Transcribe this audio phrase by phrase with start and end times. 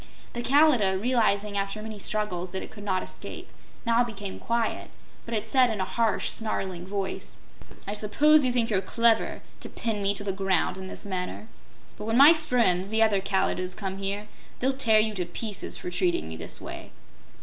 [0.33, 3.51] The Kalidah, realizing after many struggles that it could not escape,
[3.85, 4.89] now became quiet,
[5.25, 7.41] but it said in a harsh, snarling voice:
[7.85, 11.45] "I suppose you think you're clever, to pin me to the ground in this manner.
[11.99, 14.27] But when my friends, the other Kalidahs, come here,
[14.59, 16.89] they'll tear you to pieces for treating me this way."